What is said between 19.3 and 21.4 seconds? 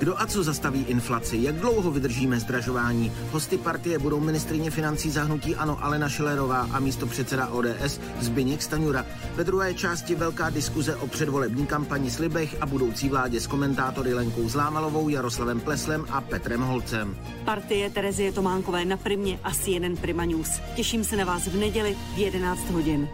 a CNN Prima News. Těším se na